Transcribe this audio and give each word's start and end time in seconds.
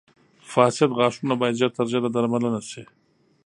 •فاسد 0.51 0.89
غاښونه 0.97 1.33
باید 1.41 1.57
ژر 1.59 1.71
تر 1.77 1.85
ژره 1.91 2.09
درملنه 2.15 2.61
شي. 2.69 2.83